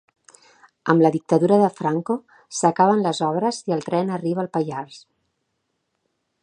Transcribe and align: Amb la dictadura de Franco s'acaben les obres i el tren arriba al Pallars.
Amb 0.93 1.03
la 1.05 1.11
dictadura 1.15 1.59
de 1.63 1.67
Franco 1.81 2.15
s'acaben 2.61 3.05
les 3.09 3.21
obres 3.29 3.61
i 3.69 3.77
el 3.77 3.87
tren 3.91 4.11
arriba 4.17 4.45
al 4.47 4.53
Pallars. 4.57 5.01